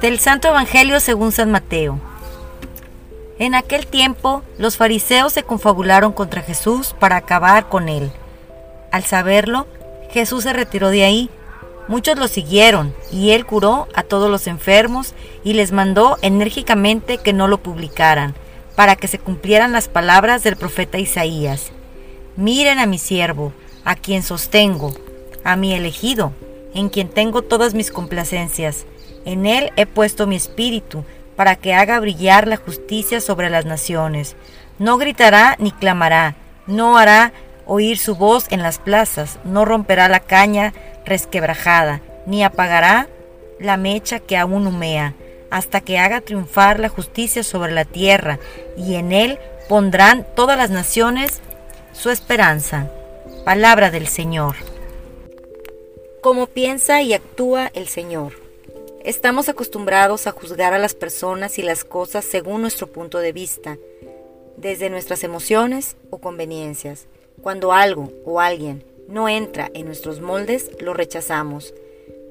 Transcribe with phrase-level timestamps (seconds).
[0.00, 1.98] Del Santo Evangelio según San Mateo.
[3.38, 8.10] En aquel tiempo los fariseos se confabularon contra Jesús para acabar con él.
[8.92, 9.66] Al saberlo,
[10.10, 11.30] Jesús se retiró de ahí.
[11.88, 17.32] Muchos lo siguieron y él curó a todos los enfermos y les mandó enérgicamente que
[17.32, 18.34] no lo publicaran,
[18.74, 21.72] para que se cumplieran las palabras del profeta Isaías.
[22.36, 23.54] Miren a mi siervo,
[23.86, 24.94] a quien sostengo,
[25.42, 26.32] a mi elegido,
[26.74, 28.84] en quien tengo todas mis complacencias.
[29.26, 34.36] En él he puesto mi espíritu para que haga brillar la justicia sobre las naciones.
[34.78, 37.32] No gritará ni clamará, no hará
[37.66, 40.72] oír su voz en las plazas, no romperá la caña
[41.04, 43.08] resquebrajada, ni apagará
[43.58, 45.14] la mecha que aún humea,
[45.50, 48.38] hasta que haga triunfar la justicia sobre la tierra,
[48.76, 51.40] y en él pondrán todas las naciones
[51.92, 52.88] su esperanza.
[53.44, 54.54] Palabra del Señor.
[56.20, 58.45] Cómo piensa y actúa el Señor.
[59.06, 63.78] Estamos acostumbrados a juzgar a las personas y las cosas según nuestro punto de vista,
[64.56, 67.06] desde nuestras emociones o conveniencias.
[67.40, 71.72] Cuando algo o alguien no entra en nuestros moldes, lo rechazamos.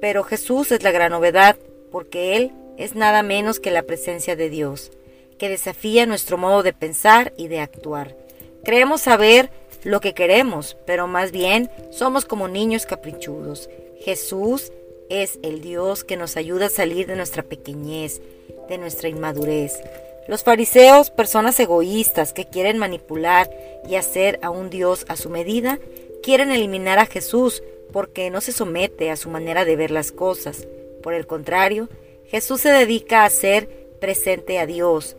[0.00, 1.56] Pero Jesús es la gran novedad,
[1.92, 4.90] porque Él es nada menos que la presencia de Dios,
[5.38, 8.16] que desafía nuestro modo de pensar y de actuar.
[8.64, 9.50] Creemos saber
[9.84, 13.70] lo que queremos, pero más bien somos como niños caprichudos.
[14.00, 14.72] Jesús
[15.08, 18.20] es el Dios que nos ayuda a salir de nuestra pequeñez,
[18.68, 19.80] de nuestra inmadurez.
[20.28, 23.48] Los fariseos, personas egoístas que quieren manipular
[23.88, 25.78] y hacer a un Dios a su medida,
[26.22, 27.62] quieren eliminar a Jesús
[27.92, 30.66] porque no se somete a su manera de ver las cosas.
[31.02, 31.88] Por el contrario,
[32.26, 33.68] Jesús se dedica a ser
[34.00, 35.16] presente a Dios,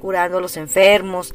[0.00, 1.32] curando a los enfermos,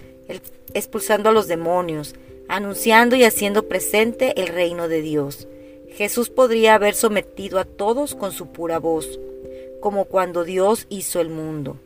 [0.74, 2.16] expulsando a los demonios,
[2.50, 5.48] anunciando y haciendo presente el reino de Dios.
[5.96, 9.20] Jesús podría haber sometido a todos con su pura voz,
[9.82, 11.78] como cuando Dios hizo el mundo.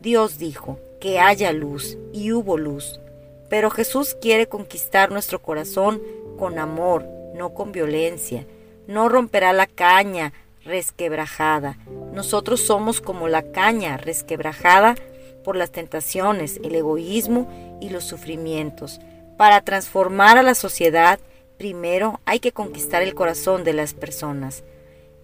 [0.00, 3.00] Dios dijo, que haya luz, y hubo luz.
[3.48, 6.02] Pero Jesús quiere conquistar nuestro corazón
[6.38, 8.46] con amor, no con violencia.
[8.86, 10.32] No romperá la caña
[10.64, 11.78] resquebrajada.
[12.12, 14.96] Nosotros somos como la caña resquebrajada
[15.44, 19.00] por las tentaciones, el egoísmo y los sufrimientos.
[19.36, 21.20] Para transformar a la sociedad,
[21.58, 24.62] Primero hay que conquistar el corazón de las personas.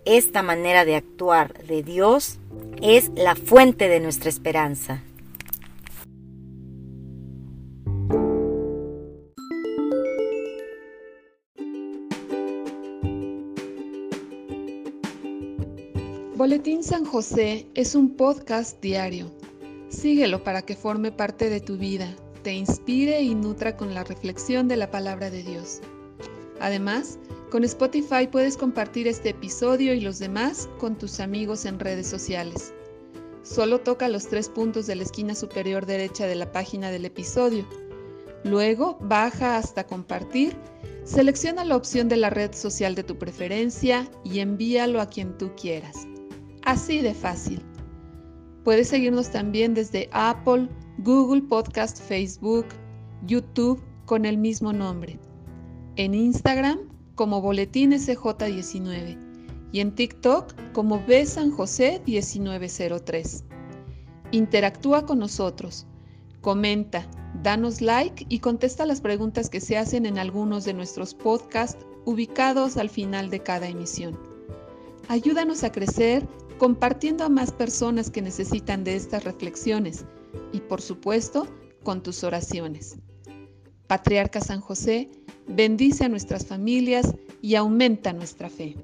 [0.07, 2.39] Esta manera de actuar de Dios
[2.81, 5.03] es la fuente de nuestra esperanza.
[16.35, 19.31] Boletín San José es un podcast diario.
[19.91, 24.67] Síguelo para que forme parte de tu vida, te inspire y nutra con la reflexión
[24.67, 25.83] de la palabra de Dios.
[26.63, 27.19] Además,
[27.51, 32.73] con Spotify puedes compartir este episodio y los demás con tus amigos en redes sociales.
[33.43, 37.67] Solo toca los tres puntos de la esquina superior derecha de la página del episodio.
[38.45, 40.57] Luego baja hasta compartir,
[41.03, 45.51] selecciona la opción de la red social de tu preferencia y envíalo a quien tú
[45.61, 46.07] quieras.
[46.63, 47.61] Así de fácil.
[48.63, 50.69] Puedes seguirnos también desde Apple,
[50.99, 52.67] Google Podcast, Facebook,
[53.27, 55.19] YouTube con el mismo nombre
[55.97, 56.79] en Instagram
[57.15, 59.19] como Boletín SJ19
[59.73, 63.45] y en TikTok como B San José 1903.
[64.31, 65.87] Interactúa con nosotros,
[66.41, 67.07] comenta,
[67.43, 72.77] danos like y contesta las preguntas que se hacen en algunos de nuestros podcasts ubicados
[72.77, 74.19] al final de cada emisión.
[75.09, 76.27] Ayúdanos a crecer
[76.59, 80.05] compartiendo a más personas que necesitan de estas reflexiones
[80.53, 81.47] y por supuesto
[81.83, 82.97] con tus oraciones.
[83.93, 85.11] Patriarca San José,
[85.47, 88.75] bendice a nuestras familias y aumenta nuestra fe.